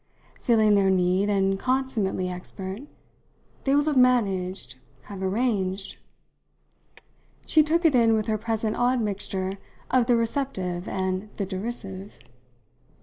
Feeling 0.39 0.73
their 0.73 0.89
need, 0.89 1.29
and 1.29 1.59
consummately 1.59 2.27
expert, 2.27 2.79
they 3.65 3.75
will 3.75 3.83
have 3.83 3.95
managed, 3.95 4.77
have 5.03 5.21
arranged." 5.21 5.99
She 7.45 7.61
took 7.61 7.85
it 7.85 7.93
in 7.93 8.15
with 8.15 8.25
her 8.25 8.39
present 8.39 8.75
odd 8.77 8.99
mixture 8.99 9.51
of 9.91 10.07
the 10.07 10.15
receptive 10.15 10.87
and 10.87 11.29
the 11.35 11.45
derisive. 11.45 12.17